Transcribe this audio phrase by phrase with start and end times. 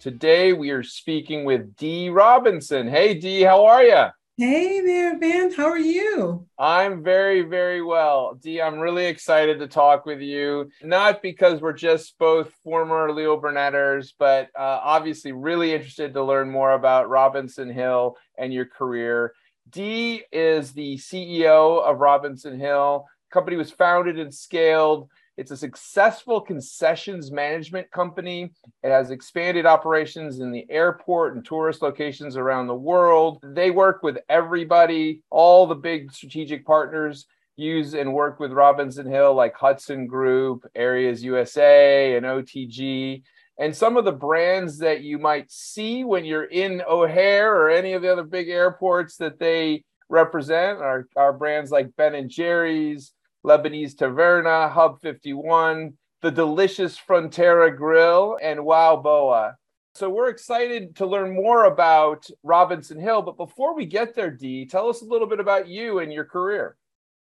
[0.00, 2.86] Today we are speaking with Dee Robinson.
[2.86, 4.04] Hey Dee, how are you?
[4.36, 5.52] Hey there, Ben.
[5.52, 6.46] How are you?
[6.56, 8.38] I'm very, very well.
[8.40, 10.70] Dee, I'm really excited to talk with you.
[10.84, 16.48] Not because we're just both former Leo Burnetters, but uh, obviously really interested to learn
[16.48, 19.32] more about Robinson Hill and your career.
[19.68, 23.06] Dee is the CEO of Robinson Hill.
[23.32, 28.50] company was founded and scaled it's a successful concessions management company.
[28.82, 33.38] It has expanded operations in the airport and tourist locations around the world.
[33.44, 39.32] They work with everybody, all the big strategic partners use and work with Robinson Hill,
[39.32, 43.22] like Hudson Group, Areas USA, and OTG.
[43.60, 47.92] And some of the brands that you might see when you're in O'Hare or any
[47.92, 53.12] of the other big airports that they represent are, are brands like Ben and Jerry's,
[53.44, 59.54] Lebanese Taverna, Hub 51, the delicious Frontera Grill, and Wow Bao.
[59.94, 63.22] So we're excited to learn more about Robinson Hill.
[63.22, 66.24] But before we get there, Dee, tell us a little bit about you and your
[66.24, 66.76] career.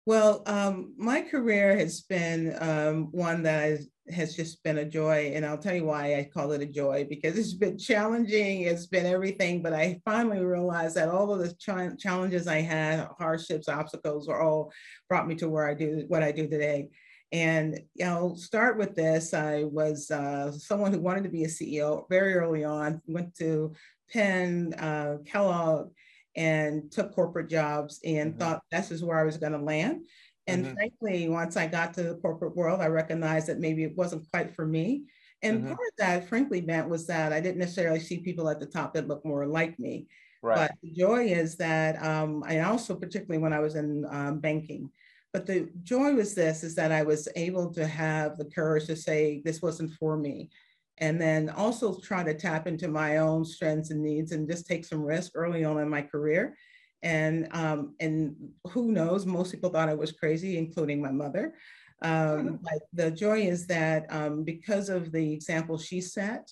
[0.06, 5.32] Well, um, my career has been um, one that has just been a joy.
[5.34, 8.62] And I'll tell you why I call it a joy because it's been challenging.
[8.62, 9.62] It's been everything.
[9.62, 14.40] But I finally realized that all of the ch- challenges I had, hardships, obstacles, are
[14.40, 14.72] all
[15.08, 16.90] brought me to where I do what I do today.
[17.32, 19.34] And I'll start with this.
[19.34, 23.74] I was uh, someone who wanted to be a CEO very early on, went to
[24.12, 25.90] Penn, uh, Kellogg,
[26.36, 28.38] and took corporate jobs and mm-hmm.
[28.38, 30.06] thought this is where I was going to land.
[30.46, 30.74] And mm-hmm.
[30.74, 34.54] frankly, once I got to the corporate world, I recognized that maybe it wasn't quite
[34.54, 35.04] for me.
[35.42, 35.68] And mm-hmm.
[35.68, 38.94] part of that, frankly, meant was that I didn't necessarily see people at the top
[38.94, 40.06] that looked more like me.
[40.42, 40.56] Right.
[40.56, 44.90] But the joy is that, um, I also, particularly when I was in um, banking,
[45.32, 48.96] but the joy was this, is that I was able to have the courage to
[48.96, 50.50] say, this wasn't for me.
[50.98, 54.84] And then also try to tap into my own strengths and needs and just take
[54.84, 56.56] some risk early on in my career
[57.04, 58.34] and um, and
[58.70, 59.26] who knows?
[59.26, 61.54] Most people thought I was crazy, including my mother.
[62.02, 62.56] Um, mm-hmm.
[62.62, 66.50] but the joy is that um, because of the example she set,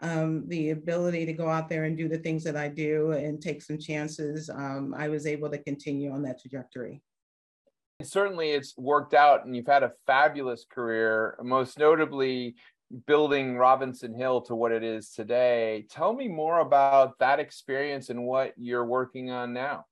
[0.00, 3.40] um, the ability to go out there and do the things that I do and
[3.40, 7.02] take some chances, um, I was able to continue on that trajectory.
[8.02, 11.36] Certainly, it's worked out, and you've had a fabulous career.
[11.42, 12.54] Most notably,
[13.06, 15.86] building Robinson Hill to what it is today.
[15.90, 19.84] Tell me more about that experience and what you're working on now.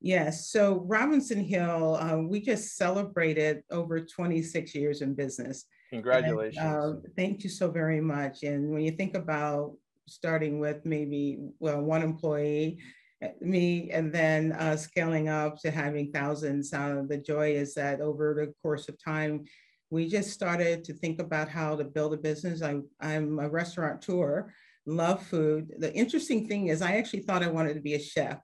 [0.00, 5.66] Yes, so Robinson Hill, uh, we just celebrated over 26 years in business.
[5.90, 6.56] Congratulations.
[6.58, 8.42] And, uh, thank you so very much.
[8.42, 9.76] And when you think about
[10.08, 12.78] starting with maybe well one employee,
[13.20, 18.00] eh, me, and then uh, scaling up to having thousands, uh, the joy is that
[18.00, 19.44] over the course of time,
[19.92, 22.62] we just started to think about how to build a business.
[22.62, 24.50] I, I'm a restaurateur,
[24.86, 25.70] love food.
[25.76, 28.38] The interesting thing is, I actually thought I wanted to be a chef.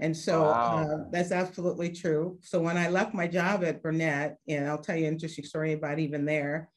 [0.00, 0.84] And so wow.
[0.84, 2.38] uh, that's absolutely true.
[2.42, 5.72] So when I left my job at Burnett, and I'll tell you an interesting story
[5.72, 6.68] about even there,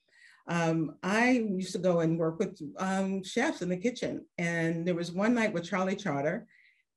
[0.47, 4.25] um, I used to go and work with um, chefs in the kitchen.
[4.37, 6.47] And there was one night with Charlie Trotter,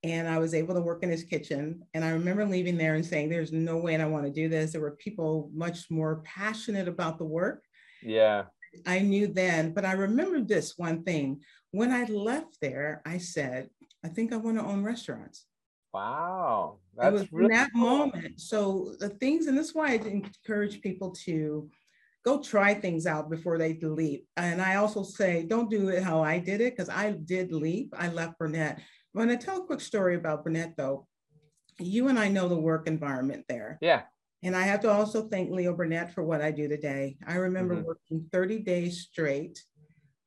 [0.04, 1.82] and I was able to work in his kitchen.
[1.94, 4.72] And I remember leaving there and saying, There's no way I want to do this.
[4.72, 7.64] There were people much more passionate about the work.
[8.02, 8.44] Yeah.
[8.86, 11.40] I knew then, but I remember this one thing.
[11.70, 13.70] When I left there, I said,
[14.04, 15.46] I think I want to own restaurants.
[15.92, 16.78] Wow.
[16.94, 17.80] That's it was really in that cool.
[17.80, 18.40] moment.
[18.40, 21.68] So the things, and that's why I encourage people to
[22.24, 24.26] go try things out before they leap.
[24.36, 27.94] And I also say, don't do it how I did it, because I did leap.
[27.96, 28.80] I left Burnett
[29.14, 31.06] I'm going to tell a quick story about Burnett, though.
[31.78, 33.78] You and I know the work environment there.
[33.80, 34.02] Yeah.
[34.42, 37.16] And I have to also thank Leo Burnett for what I do today.
[37.26, 37.86] I remember mm-hmm.
[37.86, 39.62] working 30 days straight.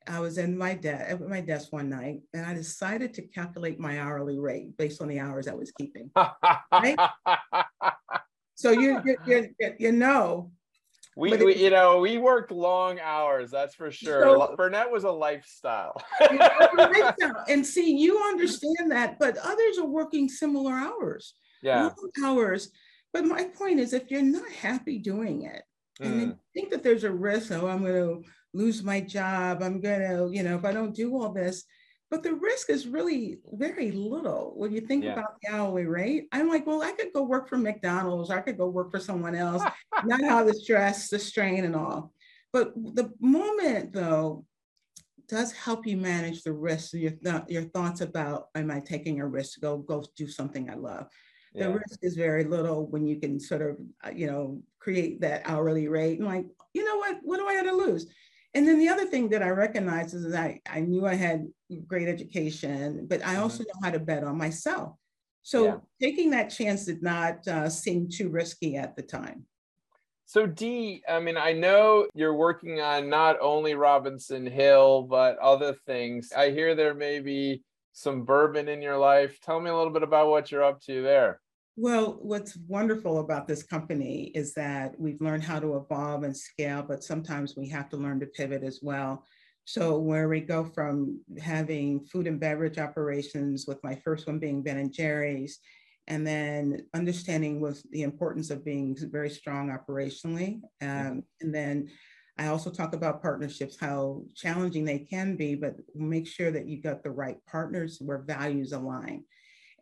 [0.07, 3.79] I was in my desk at my desk one night, and I decided to calculate
[3.79, 6.09] my hourly rate based on the hours I was keeping.
[6.71, 6.97] right?
[8.55, 10.51] so you, you, you, you know
[11.17, 14.23] we, we, you know, we worked long hours, that's for sure.
[14.23, 16.01] So, Burnett was a lifestyle.
[17.49, 21.33] and see, you understand that, but others are working similar hours.
[21.61, 21.83] Yeah.
[21.83, 22.69] Long hours.
[23.13, 25.63] But my point is, if you're not happy doing it,
[26.01, 26.05] mm.
[26.05, 28.23] and you think that there's a risk, oh, I'm going to
[28.53, 31.65] lose my job, I'm going to, you know, if I don't do all this,
[32.11, 35.13] but the risk is really very little when you think yeah.
[35.13, 36.27] about the hourly rate.
[36.33, 38.99] I'm like, well, I could go work for McDonald's, or I could go work for
[38.99, 39.63] someone else,
[40.03, 42.13] not have the stress, the strain, and all.
[42.51, 44.45] But the moment, though,
[45.29, 49.25] does help you manage the risk, your, th- your thoughts about, am I taking a
[49.25, 51.07] risk to go, go do something I love?
[51.53, 51.73] The yeah.
[51.73, 55.87] risk is very little when you can sort of, uh, you know, create that hourly
[55.87, 58.07] rate and like, you know what, what do I have to lose?
[58.53, 61.47] And then the other thing that I recognize is that I, I knew I had
[61.87, 63.81] great education, but I also mm-hmm.
[63.81, 64.95] know how to bet on myself.
[65.43, 65.77] So yeah.
[66.01, 69.45] taking that chance did not uh, seem too risky at the time.
[70.25, 75.75] So Dee, I mean, I know you're working on not only Robinson Hill, but other
[75.85, 76.31] things.
[76.31, 79.37] I hear there may be some bourbon in your life.
[79.41, 81.40] Tell me a little bit about what you're up to there.
[81.77, 86.83] Well, what's wonderful about this company is that we've learned how to evolve and scale,
[86.83, 89.25] but sometimes we have to learn to pivot as well.
[89.65, 94.63] So where we go from having food and beverage operations, with my first one being
[94.63, 95.59] Ben and Jerry's,
[96.07, 101.89] and then understanding was the importance of being very strong operationally, um, and then
[102.37, 106.81] I also talk about partnerships, how challenging they can be, but make sure that you
[106.81, 109.23] got the right partners where values align.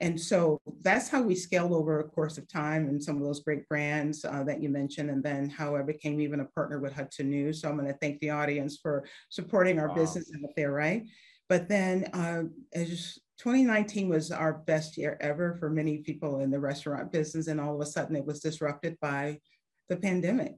[0.01, 3.41] And so that's how we scaled over a course of time and some of those
[3.41, 6.93] great brands uh, that you mentioned, and then how I became even a partner with
[6.93, 7.61] Hudson News.
[7.61, 9.95] So I'm going to thank the audience for supporting our wow.
[9.95, 11.03] business out there, right?
[11.49, 12.43] But then uh,
[12.73, 17.59] as 2019 was our best year ever for many people in the restaurant business, and
[17.59, 19.39] all of a sudden it was disrupted by
[19.89, 20.55] the pandemic.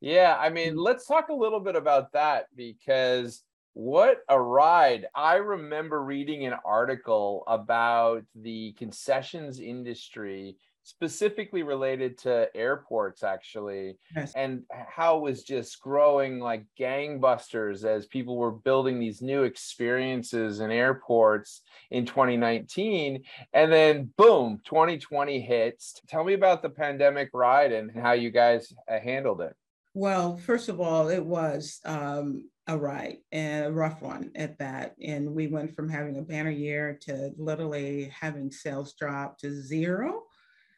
[0.00, 0.82] Yeah, I mean, mm.
[0.82, 3.44] let's talk a little bit about that because
[3.74, 5.06] what a ride.
[5.14, 14.32] I remember reading an article about the concessions industry specifically related to airports actually yes.
[14.34, 20.60] and how it was just growing like gangbusters as people were building these new experiences
[20.60, 23.22] in airports in 2019
[23.52, 28.72] and then boom 2020 hits tell me about the pandemic ride and how you guys
[28.90, 29.54] uh, handled it
[29.94, 34.94] well, first of all, it was um, a ride and a rough one at that.
[35.02, 40.22] And we went from having a banner year to literally having sales drop to zero.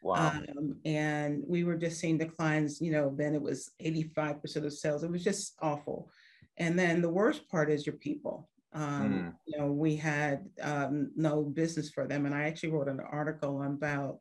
[0.03, 0.33] Wow.
[0.33, 5.05] Um, and we were just seeing declines, you know, then it was 85% of sales.
[5.05, 6.11] It was just awful.
[6.56, 8.49] And then the worst part is your people.
[8.73, 9.35] Um, mm.
[9.47, 12.25] You know, we had um, no business for them.
[12.25, 14.19] And I actually wrote an article about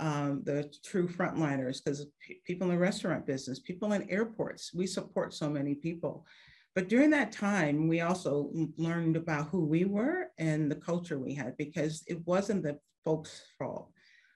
[0.00, 4.88] um, the true frontliners, because p- people in the restaurant business, people in airports, we
[4.88, 6.26] support so many people.
[6.74, 11.34] But during that time, we also learned about who we were and the culture we
[11.34, 13.90] had because it wasn't the folks' fault.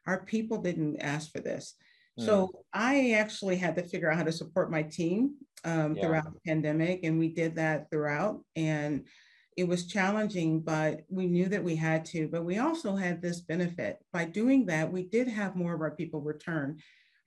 [0.07, 1.75] Our people didn't ask for this.
[2.19, 2.27] Mm.
[2.27, 6.03] So I actually had to figure out how to support my team um, yeah.
[6.03, 8.41] throughout the pandemic, and we did that throughout.
[8.55, 9.07] And
[9.57, 12.29] it was challenging, but we knew that we had to.
[12.29, 13.99] But we also had this benefit.
[14.13, 16.79] By doing that, we did have more of our people return.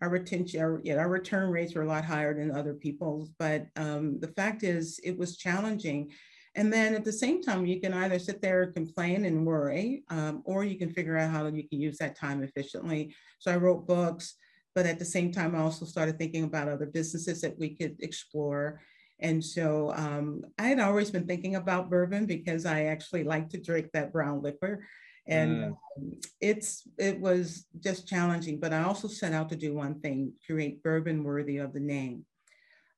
[0.01, 3.29] Our retention, our, yeah, our return rates were a lot higher than other people's.
[3.37, 6.11] But um, the fact is, it was challenging.
[6.55, 10.03] And then at the same time, you can either sit there and complain and worry,
[10.09, 13.15] um, or you can figure out how you can use that time efficiently.
[13.39, 14.35] So I wrote books,
[14.75, 17.95] but at the same time, I also started thinking about other businesses that we could
[17.99, 18.81] explore.
[19.19, 23.61] And so um, I had always been thinking about bourbon because I actually like to
[23.61, 24.83] drink that brown liquor.
[25.27, 25.67] And mm.
[25.97, 30.33] um, it's it was just challenging, but I also set out to do one thing:
[30.45, 32.25] create bourbon worthy of the name.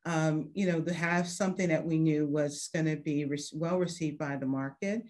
[0.05, 3.77] Um, you know, to have something that we knew was going to be re- well
[3.77, 5.03] received by the market,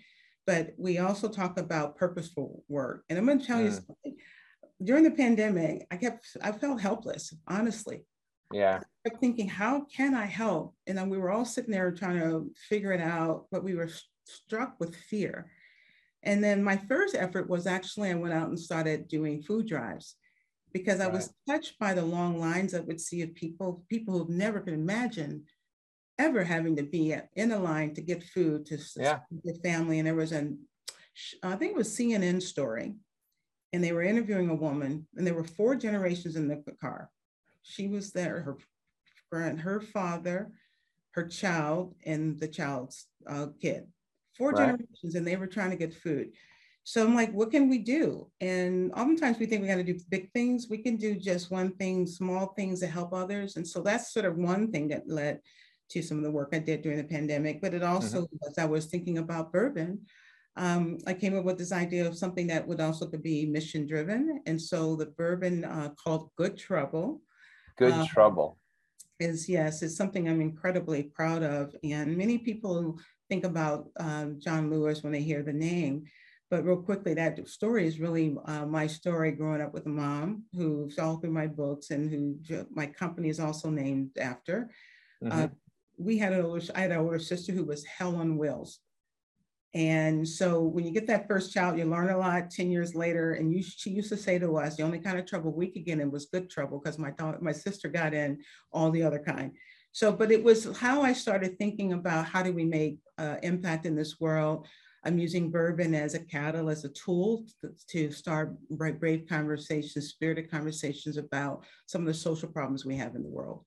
[0.45, 3.03] but we also talk about purposeful work.
[3.09, 3.65] And I'm going to tell mm.
[3.65, 4.15] you something.
[4.83, 8.05] During the pandemic, I kept I felt helpless, honestly.
[8.51, 8.81] Yeah.
[9.05, 10.75] I kept thinking, how can I help?
[10.87, 13.89] And then we were all sitting there trying to figure it out, but we were
[14.25, 15.49] struck with fear.
[16.23, 20.15] And then my first effort was actually I went out and started doing food drives
[20.73, 24.29] because I was touched by the long lines I would see of people, people who've
[24.29, 25.43] never could imagine
[26.17, 29.19] ever having to be in a line to get food to yeah.
[29.43, 29.99] the family.
[29.99, 30.59] And there was an,
[31.43, 32.95] I think it was CNN story,
[33.71, 37.11] and they were interviewing a woman, and there were four generations in the car
[37.63, 38.57] she was there, her
[39.29, 40.51] friend, her father,
[41.11, 43.87] her child, and the child's uh, kid.
[44.37, 44.65] Four right.
[44.65, 46.31] generations, and they were trying to get food.
[46.85, 48.29] So I'm like, what can we do?
[48.41, 50.67] And oftentimes we think we got to do big things.
[50.69, 53.55] We can do just one thing, small things that help others.
[53.55, 55.39] And so that's sort of one thing that led
[55.91, 57.61] to some of the work I did during the pandemic.
[57.61, 58.49] But it also, mm-hmm.
[58.49, 60.01] as I was thinking about bourbon,
[60.57, 63.87] um, I came up with this idea of something that would also could be mission
[63.87, 64.41] driven.
[64.45, 67.21] And so the bourbon uh, called Good Trouble
[67.77, 68.57] Good um, trouble.
[69.19, 71.75] Is yes, it's something I'm incredibly proud of.
[71.83, 72.99] And many people
[73.33, 76.05] think about um, John Lewis when they hear the name.
[76.51, 80.43] But real quickly, that story is really uh, my story growing up with a mom
[80.55, 84.69] who saw through my books and who my company is also named after.
[85.25, 85.43] Uh, mm-hmm.
[85.45, 85.47] Uh,
[85.97, 88.79] we had an older, I had an older sister who was hell on wheels.
[89.73, 93.33] And so when you get that first child, you learn a lot 10 years later.
[93.33, 95.85] And you, she used to say to us, the only kind of trouble we could
[95.85, 97.11] get in was good trouble because my,
[97.41, 99.53] my sister got in all the other kind.
[99.93, 103.85] So, but it was how I started thinking about how do we make uh, impact
[103.85, 104.67] in this world.
[105.05, 111.17] I'm using bourbon as a catalyst, a tool to, to start brave conversations, spirited conversations
[111.17, 113.65] about some of the social problems we have in the world.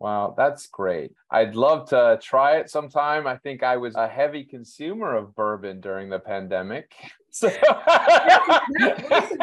[0.00, 1.12] Wow, that's great.
[1.30, 3.26] I'd love to try it sometime.
[3.26, 6.92] I think I was a heavy consumer of bourbon during the pandemic.
[7.32, 7.48] So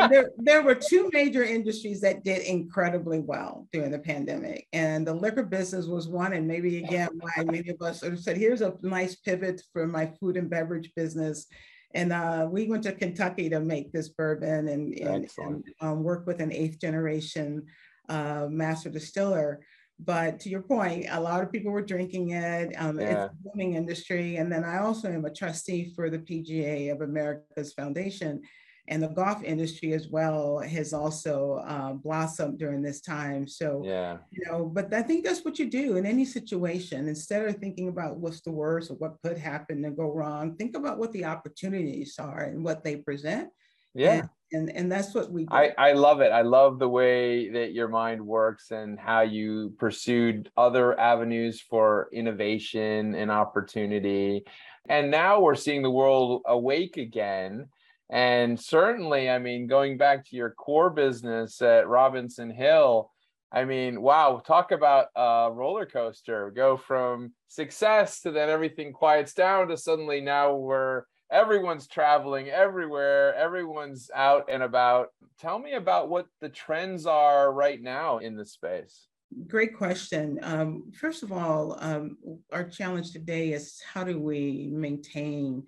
[0.10, 4.68] there, there were two major industries that did incredibly well during the pandemic.
[4.74, 8.20] And the liquor business was one, and maybe again, why many of us sort of
[8.20, 11.46] said, here's a nice pivot for my food and beverage business.
[11.94, 16.28] And uh, we went to Kentucky to make this bourbon and, and, and um, work
[16.28, 17.68] with an eighth generation
[18.10, 19.62] uh, master distiller.
[20.00, 22.74] But to your point, a lot of people were drinking it.
[22.78, 23.26] Um, yeah.
[23.26, 24.36] It's a booming industry.
[24.36, 28.42] And then I also am a trustee for the PGA of America's Foundation.
[28.90, 33.46] And the golf industry as well has also uh, blossomed during this time.
[33.46, 34.18] So, yeah.
[34.32, 37.10] you know, but I think that's what you do in any situation.
[37.10, 40.78] Instead of thinking about what's the worst or what could happen and go wrong, think
[40.78, 43.50] about what the opportunities are and what they present.
[43.94, 44.12] Yeah.
[44.12, 45.54] And and and that's what we do.
[45.54, 49.74] I, I love it i love the way that your mind works and how you
[49.78, 54.44] pursued other avenues for innovation and opportunity
[54.88, 57.68] and now we're seeing the world awake again
[58.10, 63.12] and certainly i mean going back to your core business at robinson hill
[63.50, 66.52] I mean, wow, talk about a roller coaster.
[66.52, 73.36] Go from success to then everything quiets down to suddenly now we're everyone's traveling everywhere,
[73.36, 75.10] everyone's out and about.
[75.40, 79.08] Tell me about what the trends are right now in the space.
[79.48, 80.40] Great question.
[80.42, 82.18] Um, first of all, um,
[82.52, 85.64] our challenge today is how do we maintain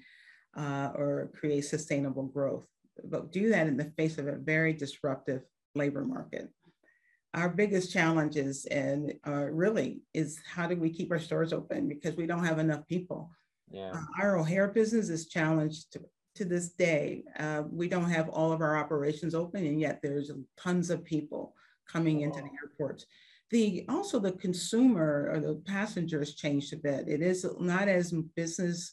[0.58, 2.66] uh, or create sustainable growth,
[3.04, 5.44] but do that in the face of a very disruptive
[5.76, 6.50] labor market.
[7.34, 11.88] Our biggest challenge is, and uh, really, is how do we keep our stores open
[11.88, 13.30] because we don't have enough people.
[13.72, 13.92] Yeah.
[13.92, 16.02] Uh, our O'Hare business is challenged to,
[16.36, 17.24] to this day.
[17.38, 21.54] Uh, we don't have all of our operations open, and yet there's tons of people
[21.88, 23.06] coming into the airports.
[23.52, 27.08] The also the consumer or the passengers changed a bit.
[27.08, 28.92] It is not as business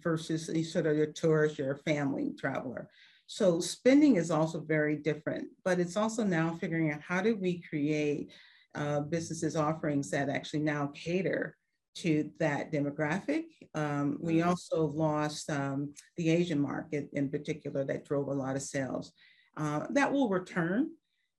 [0.00, 2.90] versus sort of your tourist, your family traveler.
[3.26, 7.62] So spending is also very different, but it's also now figuring out how do we
[7.62, 8.30] create
[8.74, 11.56] uh, businesses offerings that actually now cater
[11.96, 13.44] to that demographic.
[13.74, 14.48] Um, we mm-hmm.
[14.48, 19.12] also lost um, the Asian market in particular that drove a lot of sales.
[19.56, 20.90] Uh, that will return,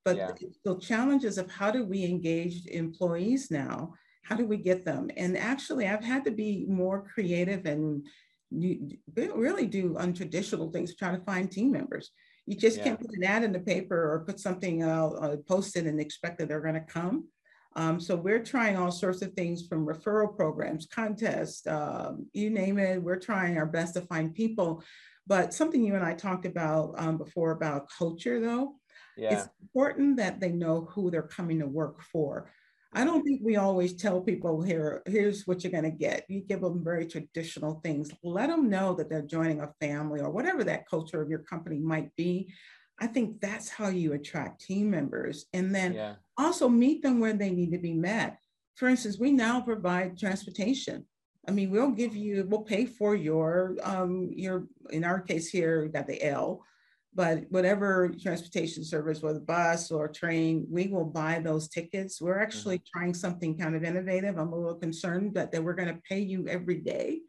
[0.05, 0.31] but yeah.
[0.63, 3.93] the challenges of how do we engage employees now?
[4.24, 5.10] How do we get them?
[5.17, 8.05] And actually, I've had to be more creative and
[8.51, 12.12] really do untraditional things to try to find team members.
[12.45, 12.83] You just yeah.
[12.83, 16.00] can't put an ad in the paper or put something out, uh, post it and
[16.00, 17.27] expect that they're going to come.
[17.75, 22.77] Um, so we're trying all sorts of things from referral programs, contests, um, you name
[22.77, 23.01] it.
[23.01, 24.84] We're trying our best to find people.
[25.25, 28.75] But something you and I talked about um, before about culture, though,
[29.18, 29.34] yeah.
[29.34, 32.51] it's important that they know who they're coming to work for.
[32.96, 36.25] I don't think we always tell people here, here's what you're going to get.
[36.30, 38.12] You give them very traditional things.
[38.22, 41.80] Let them know that they're joining a family or whatever that culture of your company
[41.80, 42.53] might be.
[43.03, 45.48] I think that's how you attract team members.
[45.51, 46.13] And then yeah.
[46.38, 48.38] also meet them where they need to be met.
[48.75, 51.05] For instance, we now provide transportation.
[51.45, 55.81] I mean, we'll give you, we'll pay for your, um, your, in our case here,
[55.81, 56.63] we got the L,
[57.13, 62.22] but whatever transportation service, whether bus or train, we will buy those tickets.
[62.22, 63.00] We're actually mm-hmm.
[63.00, 64.38] trying something kind of innovative.
[64.38, 67.19] I'm a little concerned that, that we're going to pay you every day.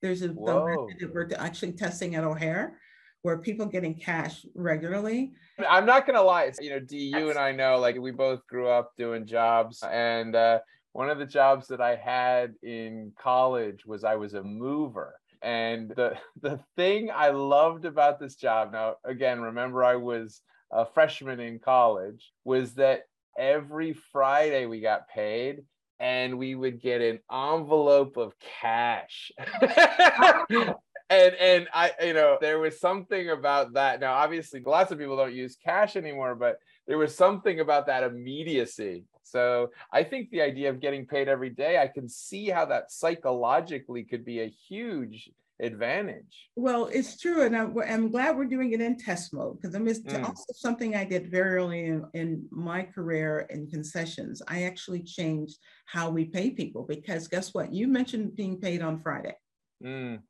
[0.00, 2.78] There's a that we're actually testing at O'Hare
[3.24, 5.32] where people getting cash regularly.
[5.66, 8.68] I'm not gonna lie, you know, Dee, you and I know, like we both grew
[8.68, 10.58] up doing jobs, and uh,
[10.92, 15.14] one of the jobs that I had in college was I was a mover.
[15.40, 20.84] And the the thing I loved about this job, now again, remember I was a
[20.84, 23.04] freshman in college, was that
[23.38, 25.62] every Friday we got paid
[25.98, 29.32] and we would get an envelope of cash.
[31.10, 34.00] and and I, you know, there was something about that.
[34.00, 38.02] Now, obviously, lots of people don't use cash anymore, but there was something about that
[38.02, 39.04] immediacy.
[39.22, 42.92] So I think the idea of getting paid every day, I can see how that
[42.92, 45.30] psychologically could be a huge
[45.60, 46.50] advantage.
[46.56, 49.78] Well, it's true, and I'm, I'm glad we're doing it in test mode because I
[49.78, 50.24] mean, it's mm.
[50.24, 54.42] also something I did very early in, in my career in concessions.
[54.48, 57.72] I actually changed how we pay people because guess what?
[57.72, 59.36] You mentioned being paid on Friday.
[59.82, 60.20] Mm.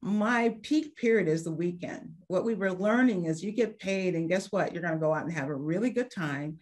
[0.00, 2.14] My peak period is the weekend.
[2.28, 4.72] What we were learning is you get paid, and guess what?
[4.72, 6.58] You're going to go out and have a really good time.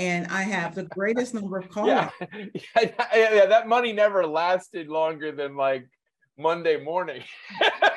[0.00, 1.88] And I have the greatest number of calls.
[1.90, 2.10] Yeah.
[2.76, 5.88] yeah, yeah, that money never lasted longer than like
[6.36, 7.22] Monday morning.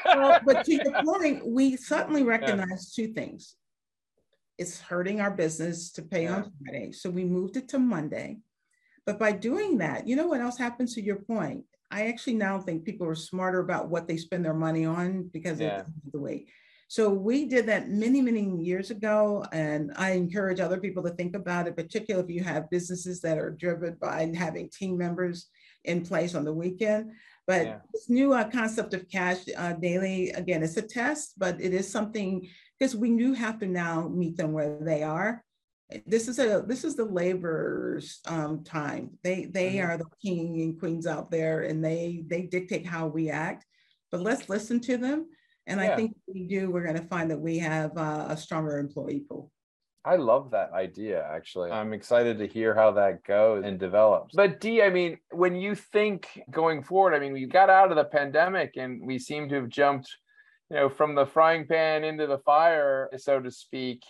[0.06, 3.06] well, but to your point, we suddenly recognize yeah.
[3.08, 3.56] two things.
[4.58, 6.36] It's hurting our business to pay yeah.
[6.36, 6.92] on Friday.
[6.92, 8.38] So we moved it to Monday.
[9.08, 11.64] But by doing that, you know what else happens to your point?
[11.90, 15.62] I actually now think people are smarter about what they spend their money on because
[15.62, 15.80] yeah.
[15.80, 16.48] of the way.
[16.90, 19.46] So we did that many, many years ago.
[19.54, 23.38] And I encourage other people to think about it, particularly if you have businesses that
[23.38, 25.48] are driven by having team members
[25.86, 27.12] in place on the weekend.
[27.46, 27.78] But yeah.
[27.94, 31.90] this new uh, concept of cash uh, daily, again, it's a test, but it is
[31.90, 32.46] something
[32.78, 35.44] because we do have to now meet them where they are.
[36.06, 39.12] This is a this is the laborers' um, time.
[39.24, 39.90] They they mm-hmm.
[39.90, 43.66] are the king and queens out there, and they they dictate how we act.
[44.12, 45.28] But let's listen to them,
[45.66, 45.94] and yeah.
[45.94, 46.70] I think if we do.
[46.72, 49.52] We're going to find that we have uh, a stronger employee pool.
[50.08, 51.70] I love that idea, actually.
[51.70, 54.34] I'm excited to hear how that goes and develops.
[54.34, 57.98] But, Dee, I mean, when you think going forward, I mean, we got out of
[57.98, 60.10] the pandemic and we seem to have jumped,
[60.72, 64.02] you know, from the frying pan into the fire, so to speak,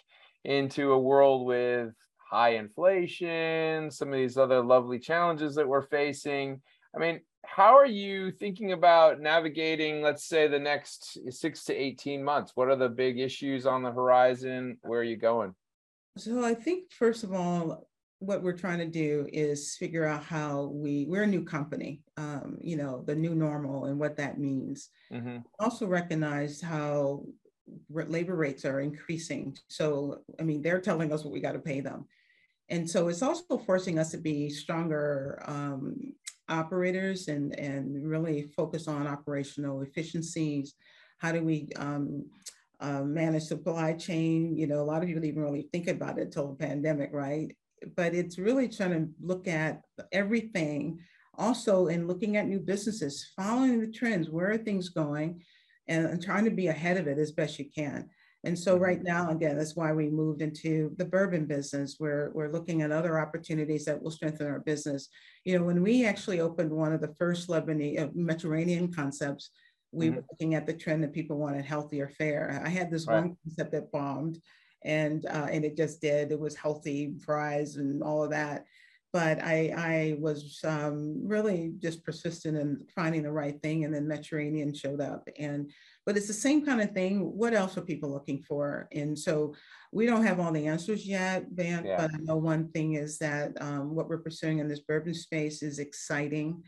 [0.48, 1.94] into a world with
[2.32, 6.62] high inflation, some of these other lovely challenges that we're facing.
[6.96, 12.24] I mean, how are you thinking about navigating, let's say, the next six to 18
[12.24, 12.54] months?
[12.56, 14.78] What are the big issues on the horizon?
[14.82, 15.54] Where are you going?
[16.18, 17.88] So I think first of all,
[18.20, 22.58] what we're trying to do is figure out how we we're a new company, um,
[22.62, 24.90] you know, the new normal and what that means.
[25.14, 25.38] Mm-hmm.
[25.60, 27.26] Also recognize how
[27.90, 29.58] labor rates are increasing.
[29.68, 32.06] So I mean, they're telling us what we got to pay them,
[32.70, 36.14] and so it's also forcing us to be stronger um,
[36.50, 40.76] operators and and really focus on operational efficiencies.
[41.20, 42.26] How do we um,
[42.80, 44.56] uh, manage supply chain.
[44.56, 47.56] You know, a lot of people didn't really think about it until the pandemic, right?
[47.96, 51.00] But it's really trying to look at everything
[51.38, 55.42] also in looking at new businesses, following the trends, where are things going,
[55.88, 58.10] and, trying to be ahead of it as best you can.
[58.44, 59.08] And so right mm-hmm.
[59.08, 61.96] now, again, that's why we moved into the bourbon business.
[61.98, 65.10] Where we're looking at other opportunities that will strengthen our business.
[65.44, 69.50] You know, when we actually opened one of the first Lebanese uh, Mediterranean concepts,
[69.92, 70.18] we mm-hmm.
[70.18, 72.62] were looking at the trend that people wanted healthier fare.
[72.64, 73.22] I had this right.
[73.22, 74.40] one concept that bombed,
[74.86, 76.32] and uh, and it just did.
[76.32, 78.66] It was healthy fries and all of that,
[79.14, 84.08] but I I was um, really just persistent in finding the right thing, and then
[84.08, 85.72] Mediterranean showed up, and
[86.06, 87.20] but it's the same kind of thing.
[87.20, 88.88] What else are people looking for?
[88.92, 89.56] And so
[89.92, 91.98] we don't have all the answers yet, Van, yeah.
[91.98, 95.64] but I know one thing is that um, what we're pursuing in this bourbon space
[95.64, 96.64] is exciting.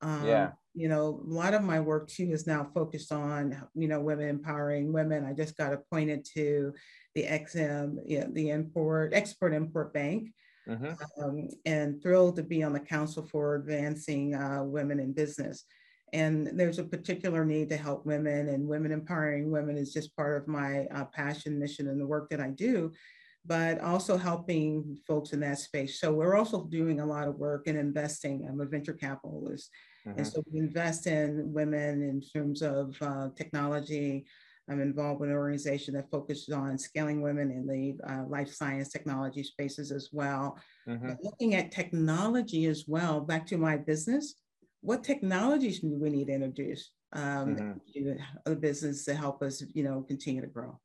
[0.00, 0.50] Um, yeah.
[0.74, 4.28] You know, a lot of my work too is now focused on, you know, women
[4.28, 5.24] empowering women.
[5.24, 6.72] I just got appointed to
[7.14, 10.32] the EXIM, you know, the import, export import bank.
[10.68, 11.22] Mm-hmm.
[11.22, 15.64] Um, and thrilled to be on the council for advancing uh, women in business.
[16.12, 20.40] And there's a particular need to help women, and women empowering women is just part
[20.40, 22.92] of my uh, passion, mission, and the work that I do
[23.46, 26.00] but also helping folks in that space.
[26.00, 28.46] So we're also doing a lot of work and investing.
[28.48, 29.70] I'm a venture capitalist.
[30.06, 30.18] Mm-hmm.
[30.18, 34.24] And so we invest in women in terms of uh, technology.
[34.68, 38.88] I'm involved with an organization that focuses on scaling women in the uh, life science
[38.88, 40.58] technology spaces as well.
[40.88, 41.12] Mm-hmm.
[41.22, 44.34] Looking at technology as well, back to my business,
[44.80, 47.72] what technologies do we need to introduce um, mm-hmm.
[47.94, 50.78] to the business to help us, you know, continue to grow?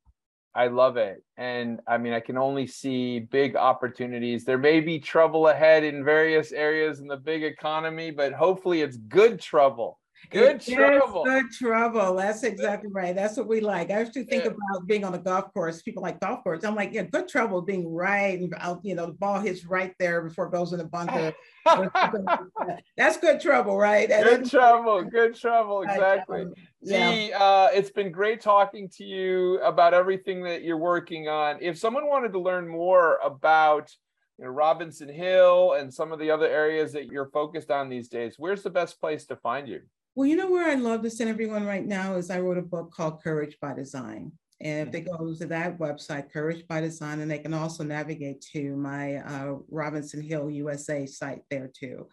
[0.54, 1.22] I love it.
[1.36, 4.44] And I mean, I can only see big opportunities.
[4.44, 8.96] There may be trouble ahead in various areas in the big economy, but hopefully it's
[8.96, 9.99] good trouble.
[10.30, 11.24] Good it trouble.
[11.24, 12.14] Good trouble.
[12.14, 13.14] That's exactly right.
[13.16, 13.90] That's what we like.
[13.90, 14.50] I used to think yeah.
[14.50, 15.82] about being on a golf course.
[15.82, 16.62] People like golf course.
[16.62, 19.94] I'm like, yeah, good trouble being right and out, you know, the ball hits right
[19.98, 21.32] there before it goes in the bunker.
[22.96, 24.08] That's good trouble, right?
[24.08, 25.02] Good trouble.
[25.02, 25.82] Good trouble.
[25.82, 26.46] Exactly.
[26.82, 27.10] Yeah.
[27.10, 31.58] See, uh, it's been great talking to you about everything that you're working on.
[31.60, 33.90] If someone wanted to learn more about
[34.38, 38.08] you know, Robinson Hill and some of the other areas that you're focused on these
[38.08, 39.80] days, where's the best place to find you?
[40.16, 42.62] Well, you know where I'd love to send everyone right now is I wrote a
[42.62, 44.32] book called Courage by Design.
[44.60, 48.40] And if they go to that website, Courage by Design, and they can also navigate
[48.52, 52.08] to my uh, Robinson Hill USA site there too.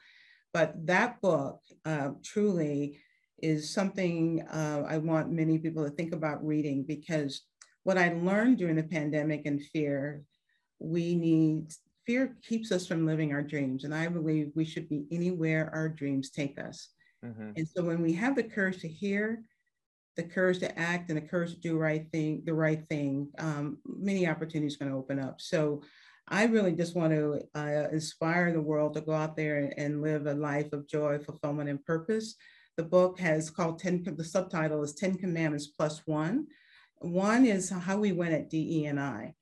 [0.54, 3.00] But that book uh, truly
[3.42, 7.42] is something uh, I want many people to think about reading because
[7.84, 10.22] what I learned during the pandemic and fear,
[10.80, 11.74] we need
[12.06, 13.84] fear keeps us from living our dreams.
[13.84, 16.90] And I believe we should be anywhere our dreams take us.
[17.26, 17.52] Mm-hmm.
[17.56, 19.44] And so when we have the courage to hear,
[20.16, 23.30] the courage to act, and the courage to do the right thing, the right thing,
[23.38, 25.40] um, many opportunities going to open up.
[25.40, 25.82] So
[26.28, 30.28] I really just want to uh, inspire the world to go out there and live
[30.28, 32.36] a life of joy, fulfillment, and purpose.
[32.76, 36.48] The book has called 10, the subtitle is 10 Commandments Plus One.
[37.00, 39.34] One is how we win at DE&I.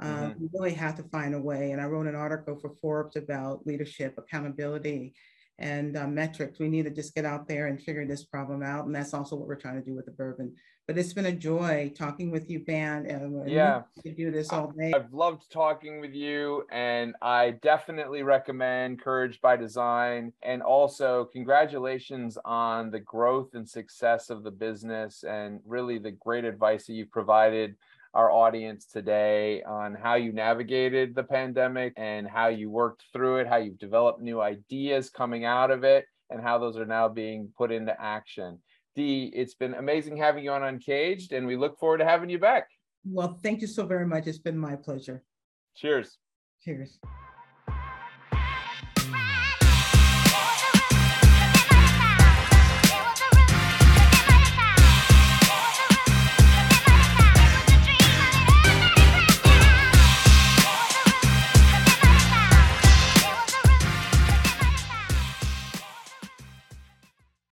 [0.00, 0.40] Um, mm-hmm.
[0.40, 1.72] We really have to find a way.
[1.72, 5.14] And I wrote an article for Forbes about leadership, accountability,
[5.60, 6.58] and uh, metrics.
[6.58, 8.86] We need to just get out there and figure this problem out.
[8.86, 10.54] And that's also what we're trying to do with the bourbon.
[10.86, 13.06] But it's been a joy talking with you, Bant.
[13.06, 14.92] And yeah, we do this all day.
[14.92, 20.32] I've loved talking with you, and I definitely recommend Courage by Design.
[20.42, 26.44] And also, congratulations on the growth and success of the business, and really the great
[26.44, 27.76] advice that you've provided
[28.14, 33.46] our audience today on how you navigated the pandemic and how you worked through it,
[33.46, 37.48] how you've developed new ideas coming out of it, and how those are now being
[37.56, 38.58] put into action.
[38.96, 42.38] Dee, it's been amazing having you on Uncaged, and we look forward to having you
[42.38, 42.66] back.
[43.04, 44.26] Well, thank you so very much.
[44.26, 45.22] It's been my pleasure.
[45.76, 46.18] Cheers.
[46.62, 46.98] Cheers.